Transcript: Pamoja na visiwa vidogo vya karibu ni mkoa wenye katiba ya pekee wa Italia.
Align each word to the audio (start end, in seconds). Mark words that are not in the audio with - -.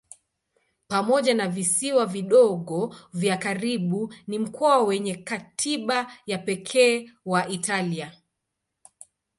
Pamoja 0.87 1.33
na 1.33 1.47
visiwa 1.47 2.05
vidogo 2.05 2.95
vya 3.13 3.37
karibu 3.37 4.13
ni 4.27 4.39
mkoa 4.39 4.83
wenye 4.83 5.15
katiba 5.15 6.11
ya 6.25 6.37
pekee 6.37 7.11
wa 7.25 7.47
Italia. 7.47 8.11